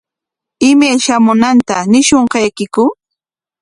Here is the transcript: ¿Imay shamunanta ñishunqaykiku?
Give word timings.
¿Imay 0.69 0.95
shamunanta 1.05 1.75
ñishunqaykiku? 1.91 2.83